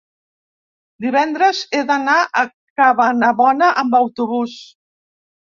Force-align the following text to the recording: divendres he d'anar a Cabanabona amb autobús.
divendres 1.05 1.59
he 1.79 1.83
d'anar 1.91 2.17
a 2.41 2.45
Cabanabona 2.83 3.71
amb 3.83 3.99
autobús. 4.03 4.57